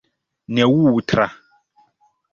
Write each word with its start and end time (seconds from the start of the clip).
neŭtra 0.57 1.25